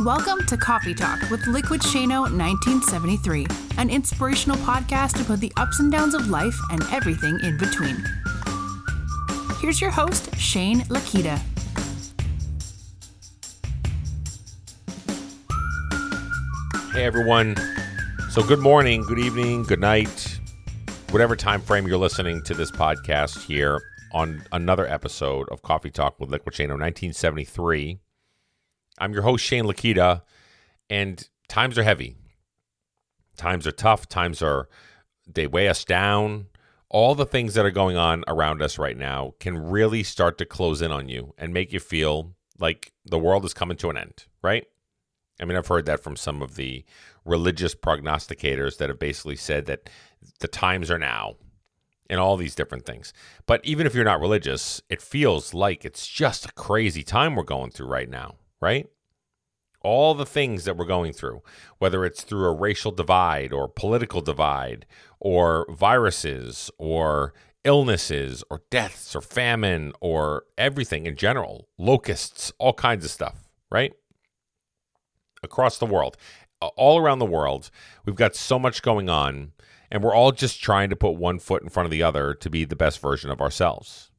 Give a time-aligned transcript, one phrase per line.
[0.00, 3.46] Welcome to Coffee Talk with Liquid Shano 1973,
[3.78, 8.04] an inspirational podcast about the ups and downs of life and everything in between.
[9.60, 11.40] Here's your host, Shane Lakita.
[16.92, 17.54] Hey everyone.
[18.30, 20.40] So good morning, good evening, good night,
[21.10, 23.80] whatever time frame you're listening to this podcast here
[24.10, 28.00] on another episode of Coffee Talk with Liquid Shano 1973.
[28.98, 30.22] I'm your host, Shane Lakita,
[30.88, 32.16] and times are heavy.
[33.36, 34.08] Times are tough.
[34.08, 34.68] Times are,
[35.26, 36.46] they weigh us down.
[36.88, 40.44] All the things that are going on around us right now can really start to
[40.44, 43.96] close in on you and make you feel like the world is coming to an
[43.96, 44.66] end, right?
[45.40, 46.84] I mean, I've heard that from some of the
[47.24, 49.90] religious prognosticators that have basically said that
[50.38, 51.34] the times are now
[52.08, 53.12] and all these different things.
[53.46, 57.42] But even if you're not religious, it feels like it's just a crazy time we're
[57.42, 58.88] going through right now right?
[59.82, 61.42] All the things that we're going through,
[61.78, 64.86] whether it's through a racial divide or political divide
[65.20, 73.04] or viruses or illnesses or deaths or famine or everything in general, locusts, all kinds
[73.04, 73.92] of stuff, right?
[75.42, 76.16] Across the world,
[76.62, 77.70] all around the world,
[78.06, 79.52] we've got so much going on,
[79.90, 82.48] and we're all just trying to put one foot in front of the other to
[82.48, 84.10] be the best version of ourselves.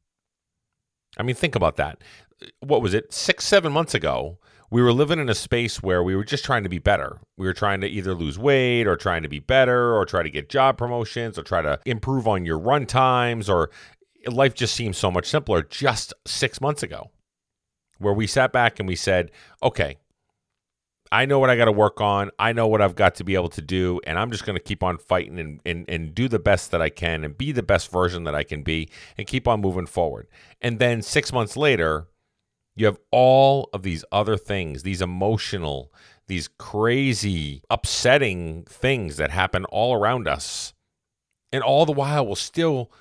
[1.18, 1.98] I mean, think about that
[2.60, 4.38] what was it, six, seven months ago,
[4.70, 7.20] we were living in a space where we were just trying to be better.
[7.36, 10.30] We were trying to either lose weight or trying to be better or try to
[10.30, 13.70] get job promotions or try to improve on your run times or
[14.26, 17.10] life just seemed so much simpler just six months ago,
[17.98, 19.30] where we sat back and we said,
[19.62, 19.96] okay,
[21.12, 22.30] I know what I got to work on.
[22.36, 24.00] I know what I've got to be able to do.
[24.04, 26.82] And I'm just going to keep on fighting and, and, and do the best that
[26.82, 29.86] I can and be the best version that I can be and keep on moving
[29.86, 30.26] forward.
[30.60, 32.08] And then six months later,
[32.76, 35.92] you have all of these other things, these emotional,
[36.28, 40.74] these crazy, upsetting things that happen all around us.
[41.52, 42.92] And all the while, we'll still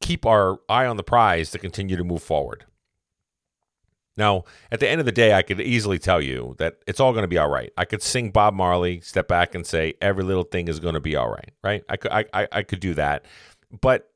[0.00, 2.64] keep our eye on the prize to continue to move forward.
[4.16, 7.12] Now, at the end of the day, I could easily tell you that it's all
[7.12, 7.72] going to be all right.
[7.76, 11.00] I could sing Bob Marley, step back and say every little thing is going to
[11.00, 11.84] be all right, right?
[11.88, 13.24] I could, I, I, I could do that.
[13.80, 14.09] But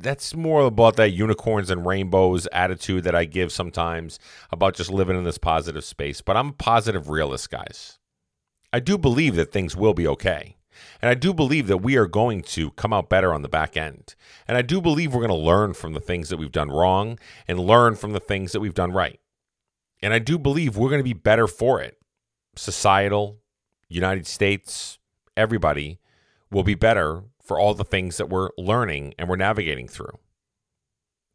[0.00, 4.18] that's more about that unicorns and rainbows attitude that I give sometimes
[4.50, 6.20] about just living in this positive space.
[6.20, 7.98] But I'm a positive realist, guys.
[8.72, 10.56] I do believe that things will be okay.
[11.02, 13.76] And I do believe that we are going to come out better on the back
[13.76, 14.14] end.
[14.46, 17.18] And I do believe we're going to learn from the things that we've done wrong
[17.46, 19.18] and learn from the things that we've done right.
[20.00, 21.98] And I do believe we're going to be better for it.
[22.54, 23.38] Societal,
[23.88, 24.98] United States,
[25.36, 25.98] everybody
[26.50, 30.18] will be better for all the things that we're learning and we're navigating through.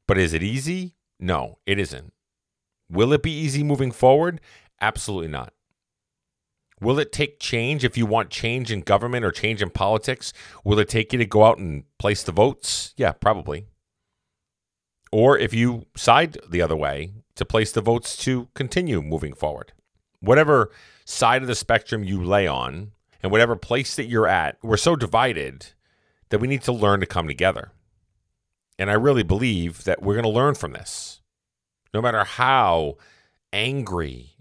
[0.07, 0.95] But is it easy?
[1.19, 2.13] No, it isn't.
[2.89, 4.39] Will it be easy moving forward?
[4.79, 5.53] Absolutely not.
[6.79, 10.33] Will it take change if you want change in government or change in politics?
[10.63, 12.93] Will it take you to go out and place the votes?
[12.97, 13.65] Yeah, probably.
[15.11, 19.73] Or if you side the other way, to place the votes to continue moving forward.
[20.19, 20.71] Whatever
[21.05, 22.91] side of the spectrum you lay on
[23.21, 25.73] and whatever place that you're at, we're so divided
[26.33, 27.73] that we need to learn to come together.
[28.79, 31.21] And I really believe that we're going to learn from this.
[31.93, 32.97] No matter how
[33.53, 34.31] angry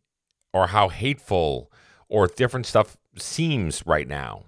[0.54, 1.70] or how hateful
[2.08, 4.44] or different stuff seems right now,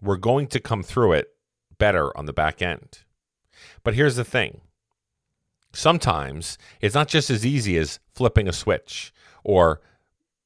[0.00, 1.28] we're going to come through it
[1.76, 3.00] better on the back end.
[3.84, 4.62] But here's the thing
[5.74, 9.12] sometimes it's not just as easy as flipping a switch
[9.44, 9.82] or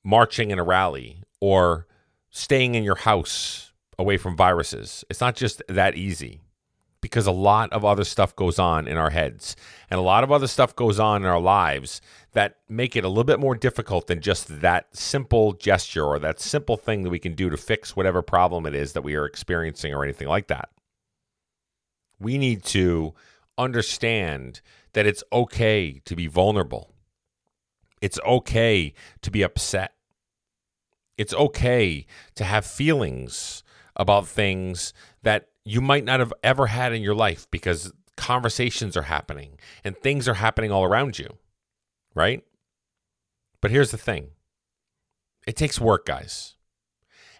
[0.03, 1.87] marching in a rally or
[2.31, 5.05] staying in your house away from viruses.
[5.09, 6.41] It's not just that easy
[7.00, 9.56] because a lot of other stuff goes on in our heads
[9.91, 12.00] and a lot of other stuff goes on in our lives
[12.32, 16.41] that make it a little bit more difficult than just that simple gesture or that
[16.41, 19.27] simple thing that we can do to fix whatever problem it is that we are
[19.27, 20.71] experiencing or anything like that.
[22.19, 23.12] We need to
[23.59, 24.62] understand
[24.94, 26.91] that it's okay to be vulnerable.
[28.00, 29.94] It's okay to be upset.
[31.17, 33.63] It's okay to have feelings
[33.96, 34.93] about things
[35.23, 39.96] that you might not have ever had in your life because conversations are happening and
[39.96, 41.38] things are happening all around you,
[42.14, 42.44] right?
[43.61, 44.31] But here's the thing
[45.46, 46.55] it takes work, guys.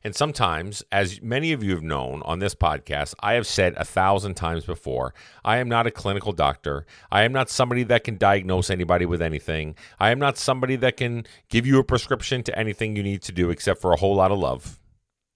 [0.06, 3.87] And sometimes, as many of you have known on this podcast, I have said a
[3.87, 6.85] thousand times before I am not a clinical doctor.
[7.11, 9.77] I am not somebody that can diagnose anybody with anything.
[9.99, 13.33] I am not somebody that can give you a prescription to anything you need to
[13.33, 14.79] do except for a whole lot of love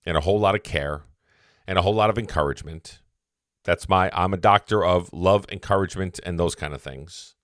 [0.04, 1.02] and a whole lot of care
[1.66, 3.00] and a whole lot of encouragement.
[3.64, 7.34] That's my, I'm a doctor of love, encouragement, and those kind of things.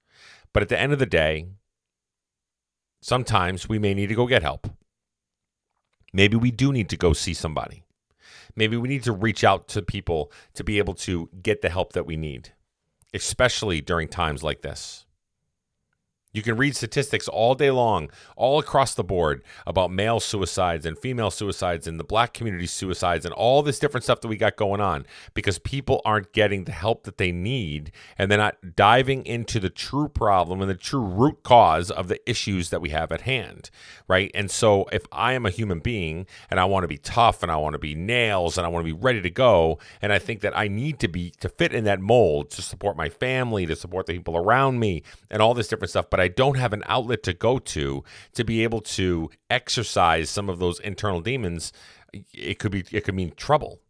[0.53, 1.47] But at the end of the day,
[3.03, 4.69] sometimes we may need to go get help.
[6.13, 7.85] Maybe we do need to go see somebody.
[8.57, 11.93] Maybe we need to reach out to people to be able to get the help
[11.93, 12.53] that we need,
[13.13, 15.04] especially during times like this.
[16.35, 20.99] You can read statistics all day long, all across the board, about male suicides and
[20.99, 24.57] female suicides and the black community suicides and all this different stuff that we got
[24.57, 29.25] going on because people aren't getting the help that they need and they're not diving
[29.25, 33.13] into the true problem and the true root cause of the issues that we have
[33.13, 33.71] at hand,
[34.09, 34.33] right?
[34.35, 37.53] And so if I am a human being and I want to be tough and
[37.53, 40.19] I want to be nails and I want to be ready to go, and I
[40.19, 43.67] think that I need to be to fit in that mold to support my family,
[43.67, 46.73] to support the people around me, and all this different stuff, but I don't have
[46.73, 48.05] an outlet to go to
[48.35, 51.73] to be able to exercise some of those internal demons,
[52.33, 53.81] it could be it could mean trouble.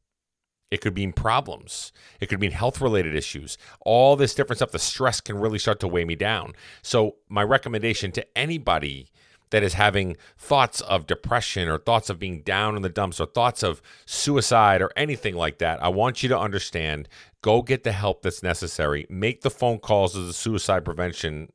[0.71, 1.93] It could mean problems.
[2.21, 3.57] It could mean health related issues.
[3.83, 4.73] All this different stuff.
[4.73, 6.55] The stress can really start to weigh me down.
[6.83, 9.13] So, my recommendation to anybody
[9.51, 13.27] that is having thoughts of depression or thoughts of being down in the dumps or
[13.27, 17.09] thoughts of suicide or anything like that, I want you to understand
[17.41, 19.07] go get the help that's necessary.
[19.09, 21.53] Make the phone calls to the suicide prevention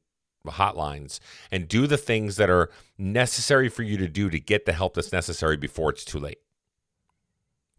[0.48, 1.20] hotlines
[1.52, 4.94] and do the things that are necessary for you to do to get the help
[4.94, 6.40] that's necessary before it's too late.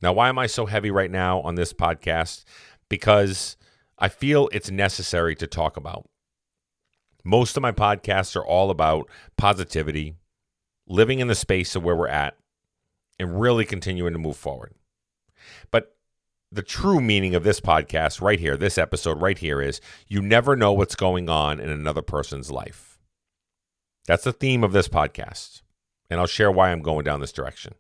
[0.02, 2.44] Now, why am I so heavy right now on this podcast?
[2.88, 3.56] Because
[3.98, 6.08] I feel it's necessary to talk about.
[7.22, 10.14] Most of my podcasts are all about positivity,
[10.86, 12.36] living in the space of where we're at,
[13.18, 14.74] and really continuing to move forward.
[15.70, 15.94] But
[16.52, 20.56] the true meaning of this podcast right here, this episode right here is you never
[20.56, 22.98] know what's going on in another person's life.
[24.06, 25.62] That's the theme of this podcast.
[26.08, 27.74] And I'll share why I'm going down this direction.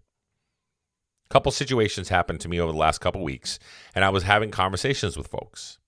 [1.28, 3.58] A couple situations happened to me over the last couple weeks,
[3.94, 5.78] and I was having conversations with folks.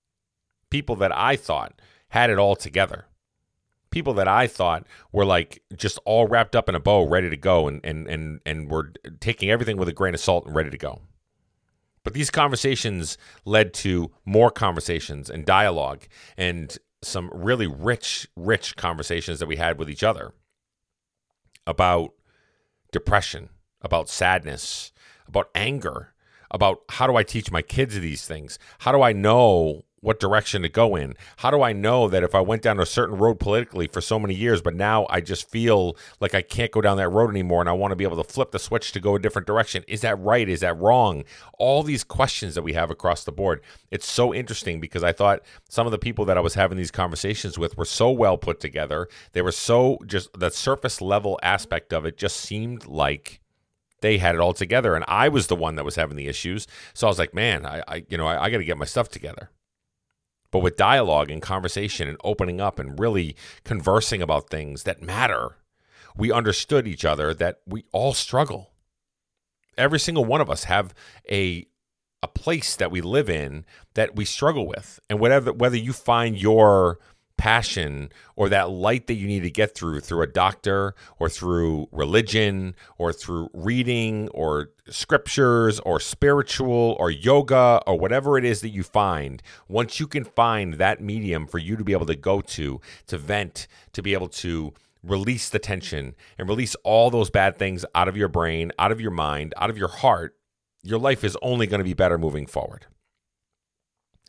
[0.71, 3.07] People that I thought had it all together.
[3.91, 7.37] People that I thought were like just all wrapped up in a bow, ready to
[7.37, 10.71] go, and and and and were taking everything with a grain of salt and ready
[10.71, 11.03] to go.
[12.05, 16.05] But these conversations led to more conversations and dialogue
[16.37, 20.33] and some really rich, rich conversations that we had with each other
[21.67, 22.11] about
[22.91, 23.49] depression,
[23.81, 24.93] about sadness,
[25.27, 26.13] about anger,
[26.51, 28.59] about how do I teach my kids these things?
[28.81, 31.15] How do I know what direction to go in.
[31.39, 34.19] How do I know that if I went down a certain road politically for so
[34.19, 37.61] many years, but now I just feel like I can't go down that road anymore
[37.61, 39.85] and I want to be able to flip the switch to go a different direction?
[39.87, 40.49] Is that right?
[40.49, 41.25] Is that wrong?
[41.57, 43.63] All these questions that we have across the board.
[43.93, 46.91] It's so interesting because I thought some of the people that I was having these
[46.91, 49.09] conversations with were so well put together.
[49.33, 53.41] They were so just the surface level aspect of it just seemed like
[54.01, 56.67] they had it all together and i was the one that was having the issues
[56.93, 58.85] so i was like man i, I you know i, I got to get my
[58.85, 59.49] stuff together
[60.53, 63.35] but with dialogue and conversation and opening up and really
[63.65, 65.57] conversing about things that matter,
[66.17, 68.71] we understood each other that we all struggle.
[69.77, 70.95] Every single one of us have
[71.29, 71.67] a
[72.25, 73.65] a place that we live in
[73.95, 75.01] that we struggle with.
[75.11, 77.01] And whatever whether you find your
[77.43, 81.89] passion or that light that you need to get through through a doctor or through
[81.91, 88.69] religion or through reading or scriptures or spiritual or yoga or whatever it is that
[88.69, 92.41] you find once you can find that medium for you to be able to go
[92.41, 94.73] to to vent to be able to
[95.03, 99.01] release the tension and release all those bad things out of your brain out of
[99.01, 100.37] your mind out of your heart
[100.85, 102.87] your life is only going to be better moving forward.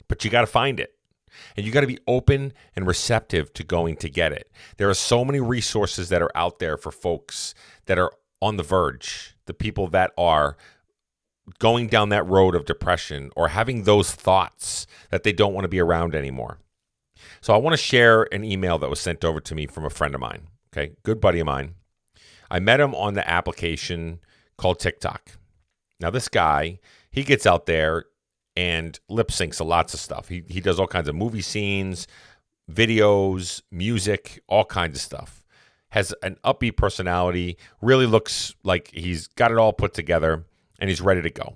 [0.08, 0.96] But you got to find it
[1.56, 4.52] and you got to be open and receptive to going to get it.
[4.78, 7.54] There are so many resources that are out there for folks
[7.86, 8.12] that are
[8.42, 10.58] on the verge, the people that are
[11.60, 15.70] going down that road of depression or having those thoughts that they don't want to
[15.70, 16.60] be around anymore.
[17.42, 19.90] So I want to share an email that was sent over to me from a
[19.90, 20.94] friend of mine, okay?
[21.04, 21.76] Good buddy of mine.
[22.50, 24.20] I met him on the application
[24.58, 25.32] called TikTok.
[26.00, 26.80] Now this guy,
[27.12, 28.06] he gets out there
[28.56, 30.28] and lip syncs a lots of stuff.
[30.30, 32.08] He he does all kinds of movie scenes,
[32.72, 35.44] videos, music, all kinds of stuff.
[35.90, 40.46] Has an upbeat personality, really looks like he's got it all put together
[40.80, 41.56] and he's ready to go.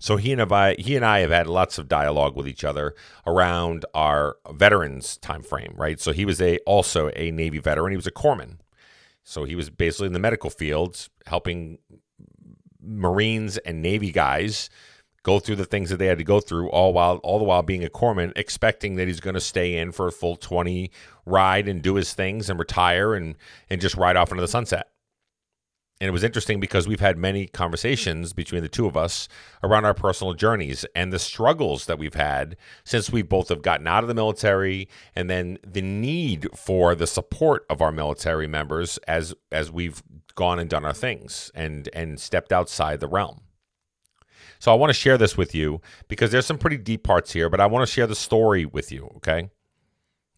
[0.00, 2.94] So he and I, he and I have had lots of dialogue with each other
[3.26, 6.00] around our veterans time frame, right?
[6.00, 7.92] So he was a also a Navy veteran.
[7.92, 8.56] He was a corpsman,
[9.22, 11.78] so he was basically in the medical fields helping
[12.82, 14.70] Marines and Navy guys
[15.22, 17.62] go through the things that they had to go through all while all the while
[17.62, 20.90] being a corpsman expecting that he's going to stay in for a full 20
[21.26, 23.36] ride and do his things and retire and
[23.68, 24.88] and just ride off into the sunset
[26.00, 29.28] and it was interesting because we've had many conversations between the two of us
[29.62, 33.86] around our personal journeys and the struggles that we've had since we both have gotten
[33.86, 38.96] out of the military and then the need for the support of our military members
[39.06, 40.02] as as we've
[40.34, 43.42] gone and done our things and and stepped outside the realm.
[44.60, 47.48] So I want to share this with you because there's some pretty deep parts here,
[47.48, 49.50] but I want to share the story with you, okay?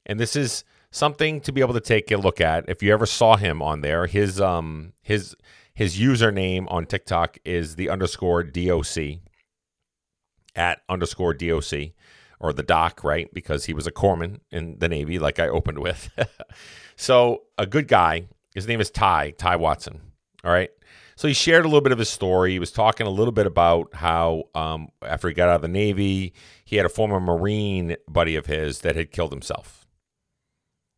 [0.06, 2.68] And this is something to be able to take a look at.
[2.68, 5.34] If you ever saw him on there, his um his
[5.74, 9.18] his username on TikTok is the underscore DOC
[10.54, 11.92] at underscore DOC
[12.38, 13.32] or the doc, right?
[13.34, 16.10] Because he was a corpsman in the Navy, like I opened with.
[16.96, 18.28] so a good guy.
[18.54, 20.00] His name is Ty, Ty Watson.
[20.44, 20.70] All right.
[21.22, 22.50] So he shared a little bit of his story.
[22.50, 25.68] He was talking a little bit about how um, after he got out of the
[25.68, 29.86] Navy, he had a former Marine buddy of his that had killed himself.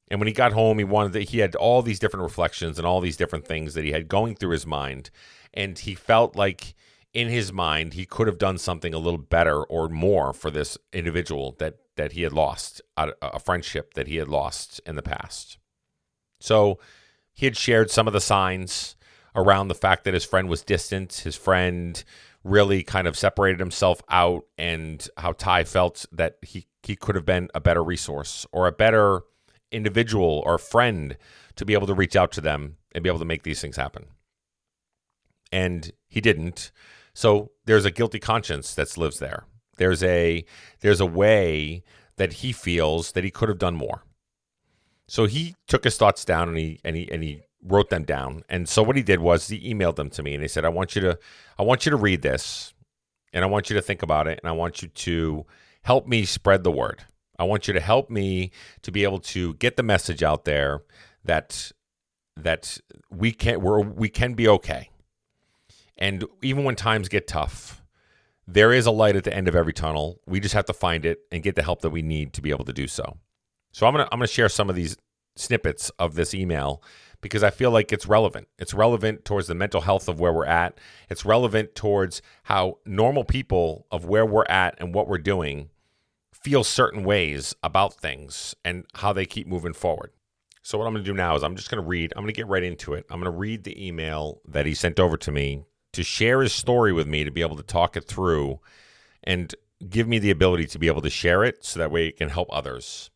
[0.09, 2.87] And when he got home, he wanted that he had all these different reflections and
[2.87, 5.11] all these different things that he had going through his mind.
[5.53, 6.75] And he felt like
[7.13, 10.79] in his mind he could have done something a little better or more for this
[10.95, 15.59] individual that that he had lost a friendship that he had lost in the past
[16.41, 16.81] so
[17.33, 18.97] he had shared some of the signs
[19.35, 22.05] around the fact that his friend was distant his friend
[22.43, 27.25] really kind of separated himself out and how ty felt that he he could have
[27.25, 29.23] been a better resource or a better
[29.71, 31.17] individual or friend
[31.57, 33.77] to be able to reach out to them and be able to make these things
[33.77, 34.07] happen
[35.51, 36.71] and he didn't
[37.15, 39.45] so there's a guilty conscience that lives there.
[39.77, 40.45] There's a
[40.81, 41.85] there's a way
[42.17, 44.03] that he feels that he could have done more.
[45.07, 48.45] So he took his thoughts down and he and he and he wrote them down.
[48.49, 50.69] And so what he did was he emailed them to me and he said, I
[50.69, 51.19] want you to
[51.59, 52.75] I want you to read this
[53.33, 55.47] and I want you to think about it and I want you to
[55.83, 57.03] help me spread the word.
[57.39, 58.53] I want you to help me
[58.83, 60.83] to be able to get the message out there
[61.25, 61.73] that
[62.37, 62.79] that
[63.11, 64.91] we can we're, we can be okay.
[65.97, 67.83] And even when times get tough,
[68.47, 70.21] there is a light at the end of every tunnel.
[70.27, 72.51] We just have to find it and get the help that we need to be
[72.51, 73.17] able to do so.
[73.73, 74.97] So I'm gonna I'm gonna share some of these
[75.37, 76.83] snippets of this email
[77.25, 78.49] because I feel like it's relevant.
[78.59, 80.79] It's relevant towards the mental health of where we're at.
[81.09, 85.71] It's relevant towards how normal people of where we're at and what we're doing
[86.35, 90.11] feel certain ways about things and how they keep moving forward.
[90.61, 92.13] So what I'm going to do now is I'm just going to read.
[92.15, 93.07] I'm going to get right into it.
[93.09, 95.65] I'm going to read the email that he sent over to me
[95.95, 98.61] to share his story with me to be able to talk it through
[99.23, 99.55] and
[99.89, 102.29] give me the ability to be able to share it so that way it can
[102.29, 103.09] help others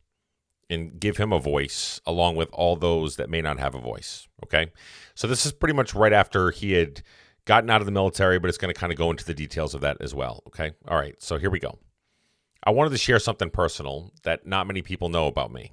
[0.69, 4.27] and give him a voice along with all those that may not have a voice.
[4.43, 4.71] Okay.
[5.15, 7.01] So this is pretty much right after he had
[7.45, 9.73] gotten out of the military, but it's going to kind of go into the details
[9.73, 10.43] of that as well.
[10.47, 10.71] Okay.
[10.87, 11.15] All right.
[11.21, 11.79] So here we go.
[12.63, 15.71] I wanted to share something personal that not many people know about me.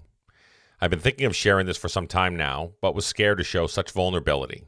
[0.81, 3.67] I've been thinking of sharing this for some time now, but was scared to show
[3.67, 4.65] such vulnerability.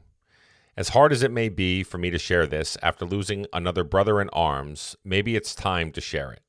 [0.75, 4.21] As hard as it may be for me to share this after losing another brother
[4.21, 6.41] in arms, maybe it's time to share it.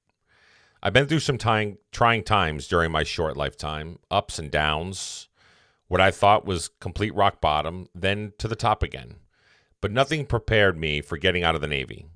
[0.82, 5.28] I've been through some time, trying times during my short lifetime, ups and downs,
[5.88, 9.16] what I thought was complete rock bottom, then to the top again.
[9.80, 12.06] But nothing prepared me for getting out of the Navy.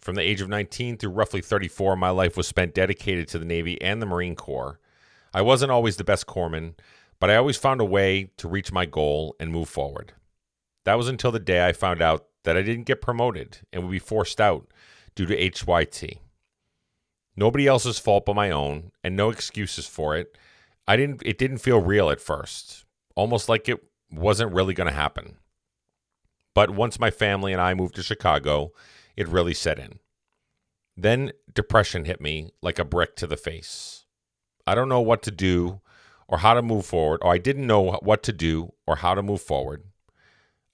[0.00, 3.44] From the age of 19 through roughly 34, my life was spent dedicated to the
[3.44, 4.78] Navy and the Marine Corps.
[5.34, 6.74] I wasn't always the best corpsman,
[7.18, 10.12] but I always found a way to reach my goal and move forward.
[10.84, 13.92] That was until the day I found out that I didn't get promoted and would
[13.92, 14.68] be forced out
[15.14, 16.18] due to HYT.
[17.36, 20.36] Nobody else's fault but my own, and no excuses for it.
[20.86, 22.84] I didn't it didn't feel real at first,
[23.16, 25.36] almost like it wasn't really going to happen.
[26.54, 28.72] But once my family and I moved to Chicago,
[29.16, 29.98] it really set in.
[30.96, 34.04] Then depression hit me like a brick to the face.
[34.66, 35.80] I don't know what to do
[36.28, 39.22] or how to move forward, or I didn't know what to do or how to
[39.22, 39.84] move forward.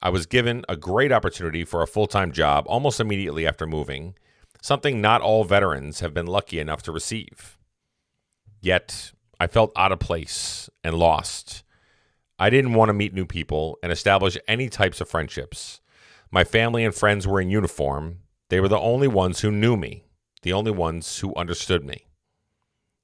[0.03, 4.15] I was given a great opportunity for a full time job almost immediately after moving,
[4.61, 7.59] something not all veterans have been lucky enough to receive.
[8.61, 11.63] Yet, I felt out of place and lost.
[12.39, 15.81] I didn't want to meet new people and establish any types of friendships.
[16.31, 18.19] My family and friends were in uniform.
[18.49, 20.05] They were the only ones who knew me,
[20.43, 22.07] the only ones who understood me.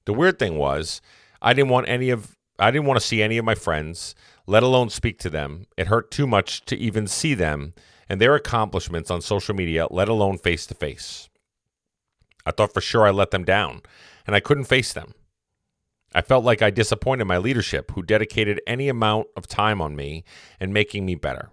[0.04, 1.00] The weird thing was,
[1.42, 4.14] I didn't want any of I didn't want to see any of my friends
[4.46, 5.66] let alone speak to them.
[5.76, 7.74] It hurt too much to even see them
[8.08, 11.28] and their accomplishments on social media, let alone face to face.
[12.46, 13.82] I thought for sure I let them down,
[14.26, 15.12] and I couldn't face them.
[16.14, 20.24] I felt like I disappointed my leadership, who dedicated any amount of time on me
[20.58, 21.50] and making me better.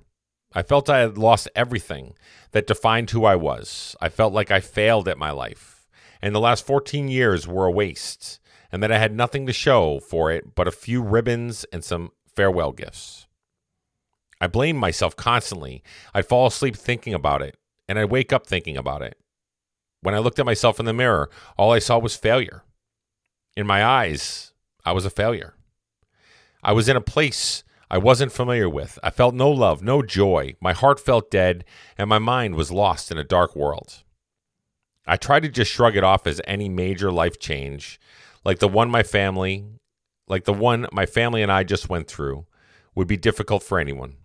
[0.53, 2.13] I felt I had lost everything
[2.51, 3.95] that defined who I was.
[3.99, 5.87] I felt like I failed at my life,
[6.21, 8.39] and the last 14 years were a waste,
[8.71, 12.11] and that I had nothing to show for it but a few ribbons and some
[12.35, 13.25] farewell gifts.
[14.39, 15.83] I blamed myself constantly.
[16.13, 17.57] I'd fall asleep thinking about it,
[17.87, 19.17] and I'd wake up thinking about it.
[20.03, 22.63] When I looked at myself in the mirror, all I saw was failure.
[23.55, 24.51] In my eyes,
[24.83, 25.55] I was a failure.
[26.61, 28.99] I was in a place I wasn't familiar with.
[29.01, 30.55] I felt no love, no joy.
[30.59, 31.63] My heart felt dead,
[31.97, 34.03] and my mind was lost in a dark world.
[35.05, 37.99] I tried to just shrug it off as any major life change,
[38.43, 39.65] like the one my family,
[40.27, 42.45] like the one my family and I just went through,
[42.95, 44.15] would be difficult for anyone.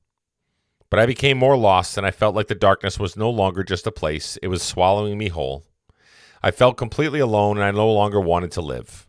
[0.90, 3.86] But I became more lost, and I felt like the darkness was no longer just
[3.86, 5.67] a place, it was swallowing me whole.
[6.42, 9.06] I felt completely alone, and I no longer wanted to live.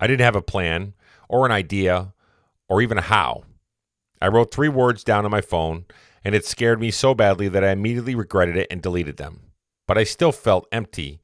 [0.00, 0.94] I didn't have a plan,
[1.28, 2.12] or an idea,
[2.68, 3.44] or even a how.
[4.20, 5.86] I wrote three words down on my phone,
[6.24, 9.40] and it scared me so badly that I immediately regretted it and deleted them.
[9.86, 11.20] But I still felt empty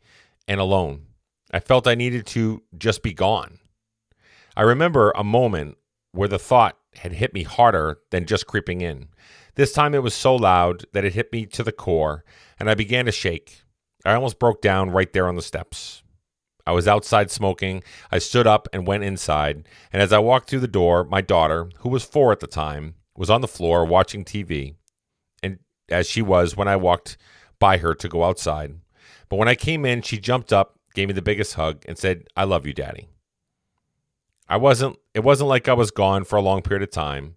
[0.47, 1.07] and alone.
[1.53, 3.59] I felt I needed to just be gone.
[4.57, 5.79] I remember a moment
[6.13, 9.09] where the thought had hit me harder than just creeping in.
[9.55, 12.25] This time it was so loud that it hit me to the core,
[12.59, 13.63] and I began to shake.
[14.05, 16.03] I almost broke down right there on the steps.
[16.67, 17.83] I was outside smoking.
[18.13, 21.71] I stood up and went inside, and as I walked through the door, my daughter,
[21.79, 24.75] who was four at the time, was on the floor watching TV,
[25.43, 27.17] and as she was when I walked
[27.59, 28.75] by her to go outside.
[29.29, 32.25] But when I came in, she jumped up, gave me the biggest hug, and said,
[32.37, 33.09] I love you, Daddy.
[34.49, 37.37] I wasn't it wasn't like I was gone for a long period of time.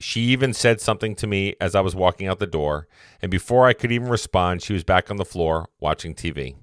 [0.00, 2.88] She even said something to me as I was walking out the door,
[3.20, 6.56] and before I could even respond, she was back on the floor watching TV.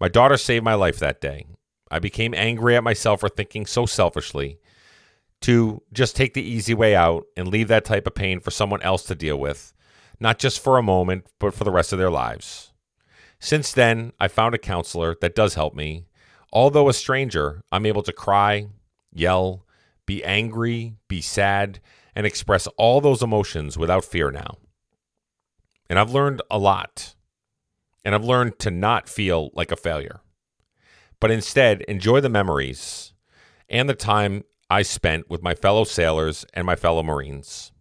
[0.00, 1.46] My daughter saved my life that day.
[1.90, 4.60] I became angry at myself for thinking so selfishly
[5.40, 8.82] to just take the easy way out and leave that type of pain for someone
[8.82, 9.74] else to deal with,
[10.20, 12.72] not just for a moment, but for the rest of their lives.
[13.40, 16.04] Since then, I found a counselor that does help me
[16.52, 18.66] Although a stranger, I'm able to cry,
[19.12, 19.66] yell,
[20.04, 21.80] be angry, be sad,
[22.20, 24.58] and express all those emotions without fear now.
[25.88, 27.14] And I've learned a lot.
[28.04, 30.20] And I've learned to not feel like a failure,
[31.18, 33.14] but instead enjoy the memories
[33.70, 37.72] and the time I spent with my fellow sailors and my fellow Marines.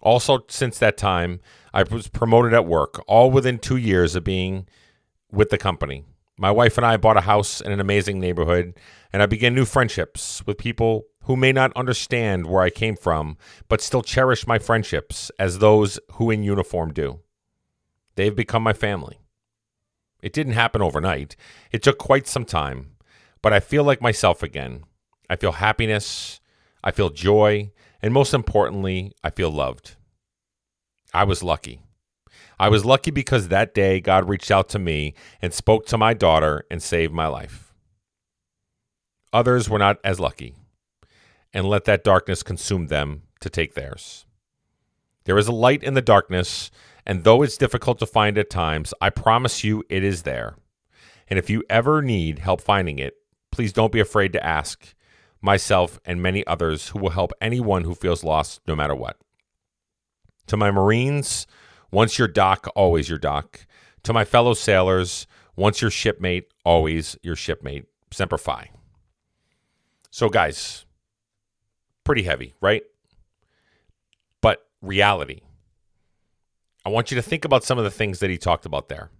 [0.00, 1.40] Also, since that time,
[1.72, 4.68] I was promoted at work, all within two years of being
[5.32, 6.04] with the company.
[6.38, 8.78] My wife and I bought a house in an amazing neighborhood,
[9.12, 13.36] and I began new friendships with people who may not understand where I came from,
[13.68, 17.20] but still cherish my friendships as those who in uniform do.
[18.14, 19.18] They've become my family.
[20.22, 21.36] It didn't happen overnight,
[21.70, 22.92] it took quite some time,
[23.42, 24.84] but I feel like myself again.
[25.28, 26.40] I feel happiness,
[26.82, 29.96] I feel joy, and most importantly, I feel loved.
[31.12, 31.80] I was lucky.
[32.58, 36.14] I was lucky because that day God reached out to me and spoke to my
[36.14, 37.72] daughter and saved my life.
[39.32, 40.54] Others were not as lucky
[41.54, 44.26] and let that darkness consume them to take theirs.
[45.24, 46.70] There is a light in the darkness,
[47.06, 50.56] and though it's difficult to find at times, I promise you it is there.
[51.28, 53.14] And if you ever need help finding it,
[53.50, 54.94] please don't be afraid to ask
[55.40, 59.16] myself and many others who will help anyone who feels lost no matter what.
[60.48, 61.46] To my Marines,
[61.90, 63.66] once your doc, always your doc.
[64.02, 67.86] To my fellow sailors, once your shipmate, always your shipmate.
[68.10, 68.70] Semper Fi.
[70.10, 70.83] So, guys,
[72.04, 72.82] pretty heavy, right?
[74.40, 75.40] But reality.
[76.84, 79.10] I want you to think about some of the things that he talked about there.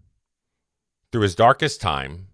[1.11, 2.29] Through his darkest time,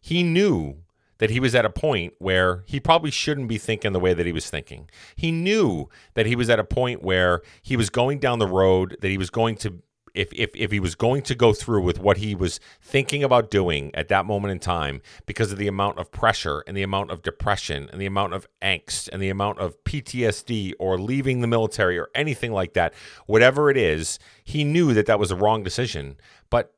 [0.00, 0.78] he knew
[1.18, 4.26] that he was at a point where he probably shouldn't be thinking the way that
[4.26, 4.88] he was thinking.
[5.16, 8.96] He knew that he was at a point where he was going down the road
[9.00, 9.82] that he was going to
[10.14, 13.50] if, if, if he was going to go through with what he was thinking about
[13.50, 17.10] doing at that moment in time because of the amount of pressure and the amount
[17.10, 21.46] of depression and the amount of angst and the amount of PTSD or leaving the
[21.46, 22.94] military or anything like that,
[23.26, 26.16] whatever it is, he knew that that was a wrong decision,
[26.50, 26.74] but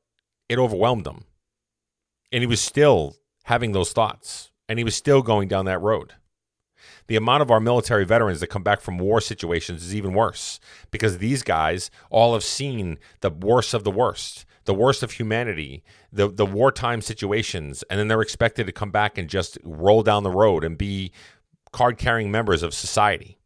[0.48, 1.24] it overwhelmed him.
[2.32, 6.14] And he was still having those thoughts, and he was still going down that road.
[7.06, 10.60] The amount of our military veterans that come back from war situations is even worse
[10.90, 15.82] because these guys all have seen the worst of the worst, the worst of humanity,
[16.12, 20.22] the, the wartime situations, and then they're expected to come back and just roll down
[20.22, 21.12] the road and be
[21.72, 23.38] card carrying members of society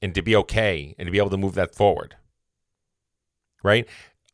[0.00, 2.16] and to be okay and to be able to move that forward.
[3.62, 3.86] Right?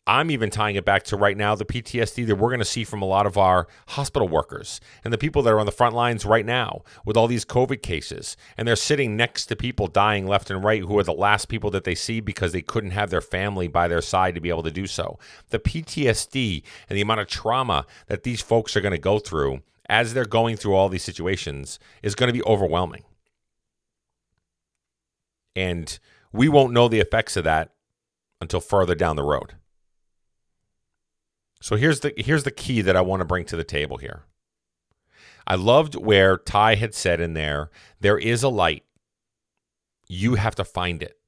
[0.09, 2.83] I'm even tying it back to right now the PTSD that we're going to see
[2.83, 5.94] from a lot of our hospital workers and the people that are on the front
[5.94, 8.35] lines right now with all these COVID cases.
[8.57, 11.71] And they're sitting next to people dying left and right who are the last people
[11.73, 14.62] that they see because they couldn't have their family by their side to be able
[14.62, 15.18] to do so.
[15.51, 19.61] The PTSD and the amount of trauma that these folks are going to go through
[19.90, 23.05] as they're going through all these situations is going to be overwhelming.
[25.55, 25.99] And
[26.33, 27.75] we won't know the effects of that
[28.40, 29.53] until further down the road.
[31.61, 34.23] So here's the here's the key that I want to bring to the table here.
[35.47, 38.85] I loved where Ty had said in there, there is a light.
[40.07, 41.18] You have to find it.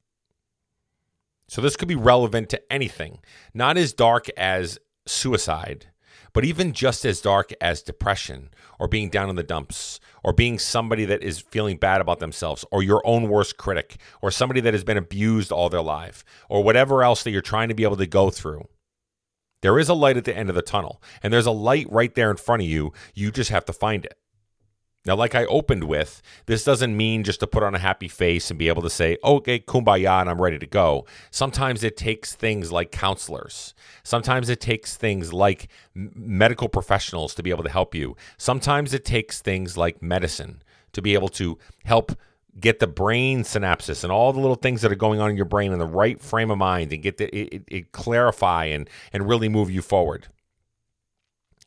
[1.49, 3.19] So this could be relevant to anything,
[3.55, 5.87] not as dark as suicide,
[6.33, 10.59] but even just as dark as depression or being down in the dumps or being
[10.59, 14.75] somebody that is feeling bad about themselves or your own worst critic or somebody that
[14.75, 17.97] has been abused all their life or whatever else that you're trying to be able
[17.97, 18.69] to go through.
[19.62, 22.14] There is a light at the end of the tunnel, and there's a light right
[22.14, 22.92] there in front of you.
[23.14, 24.16] You just have to find it.
[25.07, 28.51] Now, like I opened with, this doesn't mean just to put on a happy face
[28.51, 31.07] and be able to say, okay, kumbaya, and I'm ready to go.
[31.31, 33.75] Sometimes it takes things like counselors.
[34.03, 38.14] Sometimes it takes things like medical professionals to be able to help you.
[38.37, 42.12] Sometimes it takes things like medicine to be able to help
[42.58, 45.44] get the brain synapses and all the little things that are going on in your
[45.44, 49.28] brain in the right frame of mind and get the, it, it clarify and, and
[49.28, 50.28] really move you forward.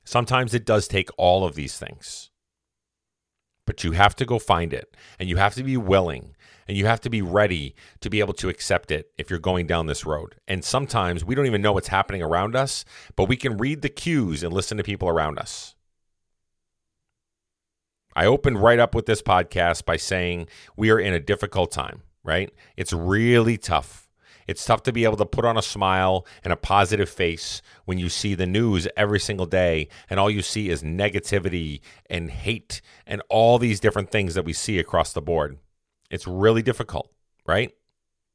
[0.04, 2.32] Sometimes it does take all of these things
[3.66, 6.36] but you have to go find it and you have to be willing
[6.68, 9.68] and you have to be ready to be able to accept it if you're going
[9.68, 10.36] down this road.
[10.48, 13.90] And sometimes we don't even know what's happening around us, but we can read the
[13.90, 15.73] cues and listen to people around us.
[18.16, 22.04] I opened right up with this podcast by saying we are in a difficult time,
[22.24, 22.52] right?
[22.78, 24.04] It's really tough
[24.48, 27.98] it's tough to be able to put on a smile and a positive face when
[27.98, 32.82] you see the news every single day and all you see is negativity and hate
[33.06, 35.58] and all these different things that we see across the board.
[36.10, 37.12] It's really difficult,
[37.46, 37.72] right?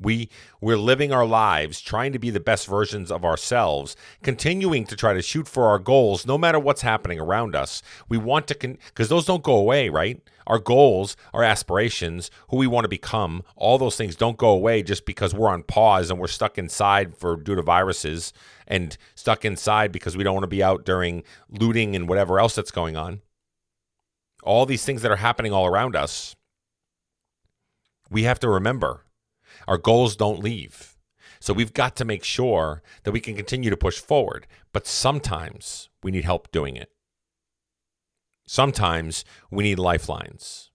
[0.01, 0.29] We
[0.61, 5.13] we're living our lives trying to be the best versions of ourselves, continuing to try
[5.13, 7.83] to shoot for our goals no matter what's happening around us.
[8.09, 10.21] We want to con- because those don't go away, right?
[10.47, 14.85] Our goals, our aspirations, who we want to become, all those things don't go away
[14.85, 18.33] just because we're on pause and we're stuck inside for due to viruses
[18.69, 22.55] and stuck inside because we don't want to be out during looting and whatever else
[22.55, 23.21] that's going on.
[24.45, 26.37] All these things that are happening all around us,
[28.11, 29.03] we have to remember
[29.69, 30.97] our goals don't leave.
[31.41, 34.47] So we've got to make sure that we can continue to push forward.
[34.73, 36.91] But sometimes we need help doing it.
[38.47, 40.71] Sometimes we need lifelines.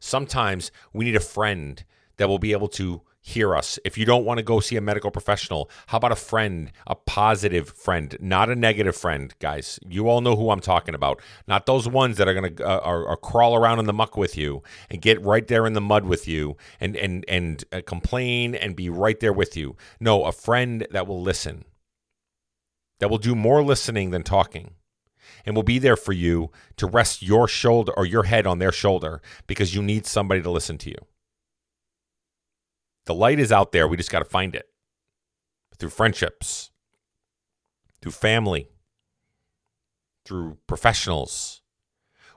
[0.00, 1.84] Sometimes we need a friend
[2.16, 3.78] that will be able to hear us.
[3.86, 6.94] If you don't want to go see a medical professional, how about a friend, a
[6.94, 9.80] positive friend, not a negative friend, guys?
[9.88, 11.22] You all know who I'm talking about.
[11.48, 14.18] Not those ones that are going to uh, are, are crawl around in the muck
[14.18, 17.80] with you and get right there in the mud with you and and and uh,
[17.86, 19.74] complain and be right there with you.
[19.98, 21.64] No, a friend that will listen.
[23.00, 24.74] That will do more listening than talking
[25.46, 28.72] and will be there for you to rest your shoulder or your head on their
[28.72, 30.98] shoulder because you need somebody to listen to you.
[33.06, 33.86] The light is out there.
[33.86, 34.66] We just got to find it
[35.78, 36.70] through friendships,
[38.00, 38.68] through family,
[40.24, 41.60] through professionals,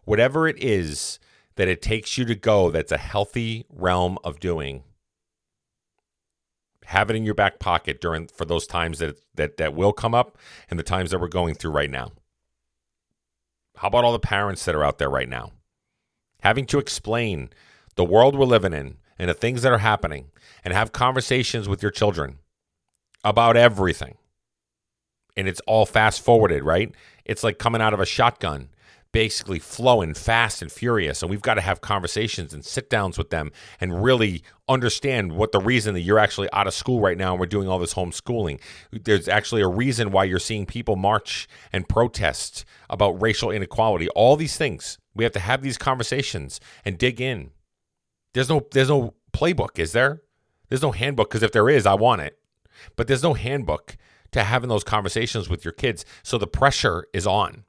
[0.03, 1.19] whatever it is
[1.55, 4.83] that it takes you to go that's a healthy realm of doing.
[6.85, 10.15] Have it in your back pocket during for those times that that that will come
[10.15, 10.37] up
[10.69, 12.11] and the times that we're going through right now.
[13.75, 15.51] How about all the parents that are out there right now?
[16.41, 17.49] Having to explain
[17.95, 20.31] the world we're living in and the things that are happening
[20.63, 22.39] and have conversations with your children
[23.23, 24.15] about everything.
[25.35, 26.93] And it's all fast forwarded, right?
[27.25, 28.69] It's like coming out of a shotgun,
[29.11, 31.21] basically flowing fast and furious.
[31.21, 35.51] And we've got to have conversations and sit downs with them and really understand what
[35.51, 37.93] the reason that you're actually out of school right now and we're doing all this
[37.93, 38.59] homeschooling.
[38.91, 44.09] There's actually a reason why you're seeing people march and protest about racial inequality.
[44.09, 44.97] All these things.
[45.15, 47.51] We have to have these conversations and dig in.
[48.37, 50.21] There's no there's no playbook, is there?
[50.69, 52.37] There's no handbook because if there is, I want it.
[52.95, 53.97] But there's no handbook
[54.31, 56.05] to having those conversations with your kids.
[56.21, 57.63] So the pressure is on.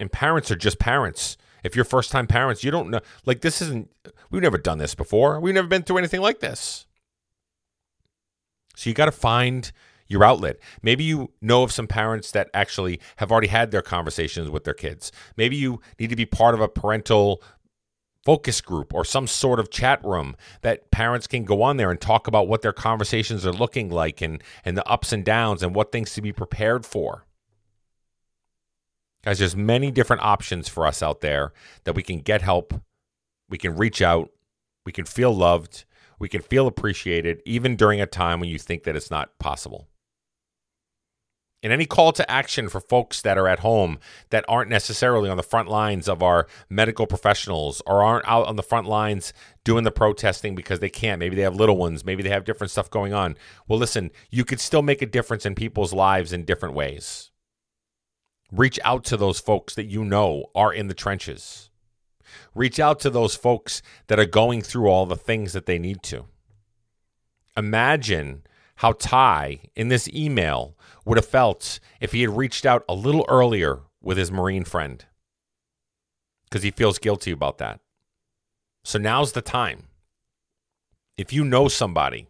[0.00, 1.36] And parents are just parents.
[1.62, 3.00] If you're first time parents, you don't know.
[3.26, 3.92] Like, this isn't,
[4.30, 5.38] we've never done this before.
[5.38, 6.86] We've never been through anything like this.
[8.74, 9.70] So you got to find
[10.08, 10.56] your outlet.
[10.80, 14.72] Maybe you know of some parents that actually have already had their conversations with their
[14.72, 15.12] kids.
[15.36, 17.42] Maybe you need to be part of a parental
[18.24, 22.00] focus group or some sort of chat room that parents can go on there and
[22.00, 25.74] talk about what their conversations are looking like and, and the ups and downs and
[25.74, 27.24] what things to be prepared for.
[29.24, 31.52] Guys, there's many different options for us out there
[31.84, 32.74] that we can get help,
[33.48, 34.30] we can reach out,
[34.84, 35.84] we can feel loved,
[36.18, 39.88] we can feel appreciated, even during a time when you think that it's not possible
[41.64, 43.98] and any call to action for folks that are at home
[44.28, 48.56] that aren't necessarily on the front lines of our medical professionals or aren't out on
[48.56, 49.32] the front lines
[49.64, 51.18] doing the protesting because they can't.
[51.18, 53.36] Maybe they have little ones, maybe they have different stuff going on.
[53.66, 57.30] Well, listen, you could still make a difference in people's lives in different ways.
[58.52, 61.70] Reach out to those folks that you know are in the trenches.
[62.54, 66.02] Reach out to those folks that are going through all the things that they need
[66.02, 66.26] to.
[67.56, 68.42] Imagine
[68.76, 70.73] how Ty in this email
[71.04, 75.04] would have felt if he had reached out a little earlier with his Marine friend
[76.44, 77.80] because he feels guilty about that.
[78.84, 79.84] So now's the time.
[81.16, 82.28] If you know somebody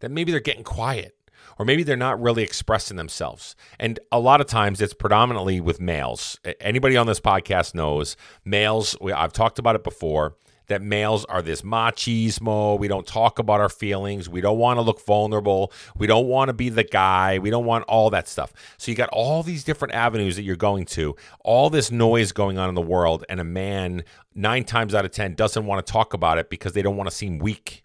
[0.00, 1.16] that maybe they're getting quiet
[1.58, 3.56] or maybe they're not really expressing themselves.
[3.78, 6.38] And a lot of times it's predominantly with males.
[6.60, 10.36] Anybody on this podcast knows males, I've talked about it before,
[10.68, 12.78] that males are this machismo.
[12.78, 14.28] We don't talk about our feelings.
[14.28, 15.72] We don't want to look vulnerable.
[15.96, 17.38] We don't want to be the guy.
[17.38, 18.52] We don't want all that stuff.
[18.76, 22.58] So you got all these different avenues that you're going to, all this noise going
[22.58, 25.92] on in the world, and a man, nine times out of 10, doesn't want to
[25.92, 27.84] talk about it because they don't want to seem weak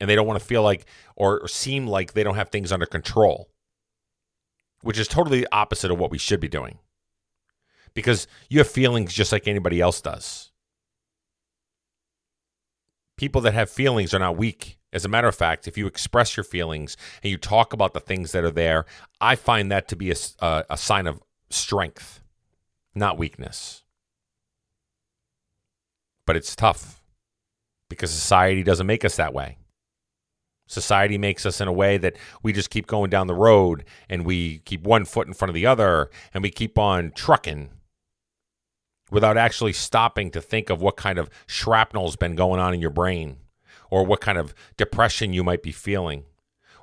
[0.00, 2.86] and they don't want to feel like or seem like they don't have things under
[2.86, 3.50] control,
[4.82, 6.78] which is totally the opposite of what we should be doing.
[7.94, 10.50] Because you have feelings just like anybody else does.
[13.16, 14.78] People that have feelings are not weak.
[14.92, 18.00] As a matter of fact, if you express your feelings and you talk about the
[18.00, 18.86] things that are there,
[19.20, 22.20] I find that to be a, a, a sign of strength,
[22.94, 23.82] not weakness.
[26.26, 27.02] But it's tough
[27.90, 29.58] because society doesn't make us that way.
[30.66, 34.24] Society makes us in a way that we just keep going down the road and
[34.24, 37.70] we keep one foot in front of the other and we keep on trucking
[39.10, 42.90] without actually stopping to think of what kind of shrapnel's been going on in your
[42.90, 43.36] brain
[43.90, 46.24] or what kind of depression you might be feeling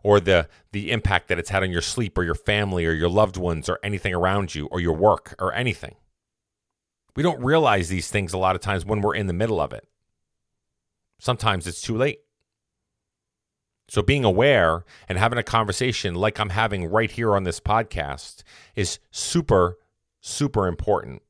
[0.03, 3.09] or the the impact that it's had on your sleep or your family or your
[3.09, 5.95] loved ones or anything around you or your work or anything.
[7.15, 9.73] We don't realize these things a lot of times when we're in the middle of
[9.73, 9.87] it.
[11.19, 12.19] Sometimes it's too late.
[13.89, 18.43] So being aware and having a conversation like I'm having right here on this podcast
[18.73, 19.77] is super,
[20.21, 21.21] super important.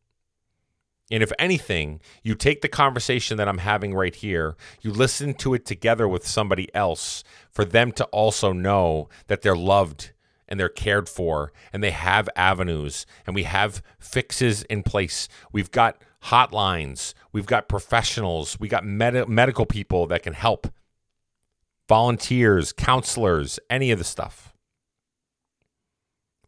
[1.12, 5.54] And if anything, you take the conversation that I'm having right here, you listen to
[5.54, 10.12] it together with somebody else for them to also know that they're loved
[10.47, 15.28] and they're cared for and they have avenues and we have fixes in place.
[15.52, 20.67] We've got hotlines, we've got professionals, we got med- medical people that can help
[21.89, 24.54] volunteers, counselors, any of the stuff.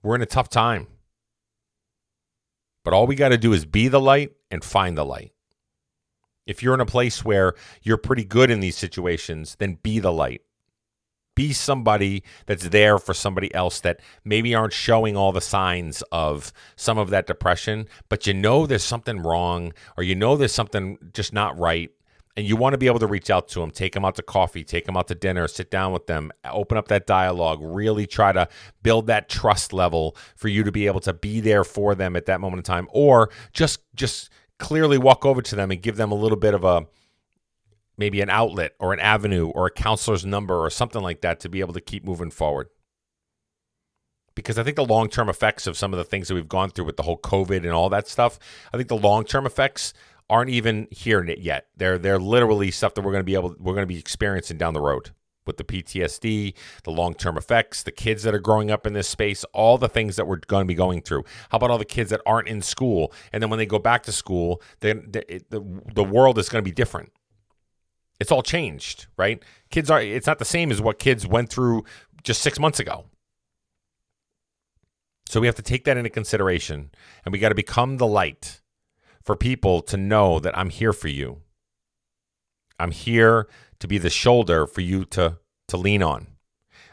[0.02, 0.88] We're in a tough time.
[2.84, 5.34] But all we got to do is be the light and find the light.
[6.46, 10.12] If you're in a place where you're pretty good in these situations, then be the
[10.12, 10.42] light.
[11.36, 16.54] Be somebody that's there for somebody else that maybe aren't showing all the signs of
[16.76, 21.00] some of that depression, but you know there's something wrong or you know there's something
[21.13, 21.89] just not right
[22.36, 24.24] and you want to be able to reach out to them, take them out to
[24.24, 28.08] coffee, take them out to dinner, sit down with them, open up that dialogue, really
[28.08, 28.48] try to
[28.82, 32.26] build that trust level for you to be able to be there for them at
[32.26, 34.30] that moment in time, or just just
[34.63, 36.88] clearly walk over to them and give them a little bit of a
[37.97, 41.49] maybe an outlet or an avenue or a counselor's number or something like that to
[41.49, 42.69] be able to keep moving forward.
[44.36, 46.69] Because I think the long term effects of some of the things that we've gone
[46.69, 48.39] through with the whole COVID and all that stuff,
[48.73, 49.93] I think the long term effects
[50.30, 51.67] aren't even hearing it yet.
[51.76, 54.58] They're they're literally stuff that we're going to be able we're going to be experiencing
[54.58, 55.12] down the road
[55.46, 56.54] with the PTSD,
[56.84, 60.16] the long-term effects, the kids that are growing up in this space, all the things
[60.16, 61.24] that we're going to be going through.
[61.50, 64.04] How about all the kids that aren't in school and then when they go back
[64.04, 67.12] to school, then the, the, world is going to be different.
[68.20, 69.42] It's all changed, right?
[69.70, 71.84] Kids are it's not the same as what kids went through
[72.24, 73.06] just 6 months ago.
[75.28, 76.92] So we have to take that into consideration
[77.26, 78.62] and we got to become the light
[79.24, 81.43] for people to know that I'm here for you.
[82.80, 83.48] I'm here
[83.80, 86.28] to be the shoulder for you to, to lean on.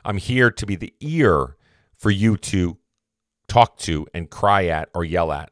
[0.05, 1.57] I'm here to be the ear
[1.97, 2.79] for you to
[3.49, 5.51] talk to and cry at or yell at.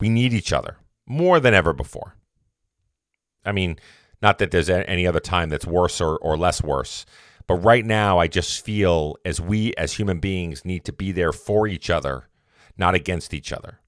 [0.00, 0.76] We need each other
[1.06, 2.16] more than ever before.
[3.44, 3.78] I mean,
[4.20, 7.06] not that there's any other time that's worse or, or less worse,
[7.46, 11.32] but right now I just feel as we as human beings need to be there
[11.32, 12.28] for each other,
[12.76, 13.80] not against each other.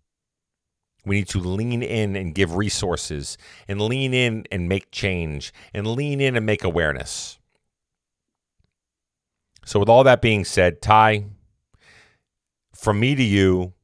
[1.09, 5.87] We need to lean in and give resources and lean in and make change and
[5.87, 7.39] lean in and make awareness.
[9.65, 11.25] So, with all that being said, Ty,
[12.75, 13.75] from me to you,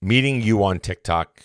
[0.00, 1.42] meeting you on TikTok,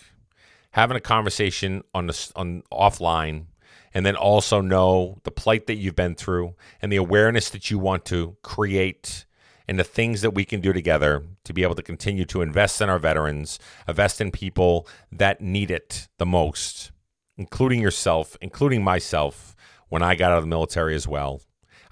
[0.72, 3.46] having a conversation on the on offline,
[3.94, 7.78] and then also know the plight that you've been through and the awareness that you
[7.78, 9.24] want to create
[9.68, 12.80] and the things that we can do together to be able to continue to invest
[12.80, 16.90] in our veterans, invest in people that need it the most,
[17.36, 19.54] including yourself, including myself
[19.88, 21.42] when I got out of the military as well.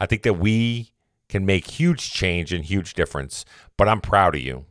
[0.00, 0.92] I think that we
[1.28, 3.44] can make huge change and huge difference,
[3.76, 4.64] but I'm proud of you.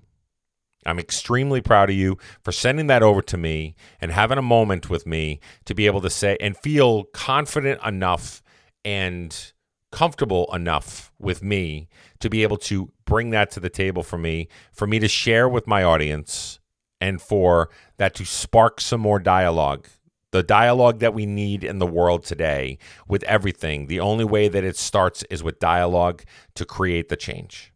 [0.86, 4.90] I'm extremely proud of you for sending that over to me and having a moment
[4.90, 8.44] with me to be able to say and feel confident enough
[8.84, 9.54] and
[9.96, 11.88] comfortable enough with me
[12.20, 15.48] to be able to bring that to the table for me, for me to share
[15.48, 16.60] with my audience,
[17.00, 19.88] and for that to spark some more dialogue.
[20.32, 22.78] The dialogue that we need in the world today
[23.08, 23.88] with everything.
[23.88, 26.24] The only way that it starts is with dialogue
[26.56, 27.72] to create the change.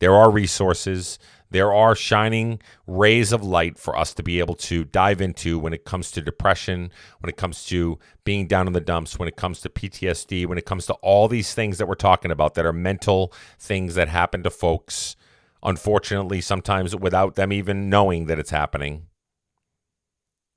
[0.00, 1.18] There are resources,
[1.50, 5.72] there are shining rays of light for us to be able to dive into when
[5.72, 9.36] it comes to depression, when it comes to being down in the dumps, when it
[9.36, 12.66] comes to PTSD, when it comes to all these things that we're talking about that
[12.66, 15.16] are mental things that happen to folks,
[15.62, 19.06] unfortunately, sometimes without them even knowing that it's happening.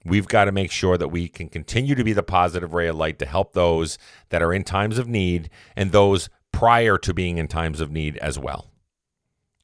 [0.04, 2.96] We've got to make sure that we can continue to be the positive ray of
[2.96, 4.00] light to help those
[4.30, 8.18] that are in times of need and those prior to being in times of need
[8.18, 8.71] as well.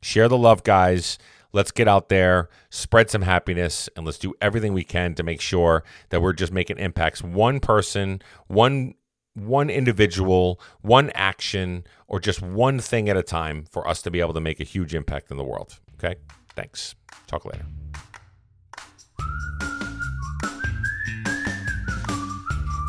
[0.02, 1.18] Share the love, guys.
[1.54, 5.42] Let's get out there, spread some happiness, and let's do everything we can to make
[5.42, 8.96] sure that we're just making impacts one person, one
[9.34, 14.20] one individual, one action, or just one thing at a time for us to be
[14.20, 15.80] able to make a huge impact in the world.
[15.94, 16.16] Okay?
[16.56, 16.96] Thanks.
[17.28, 17.66] Talk later.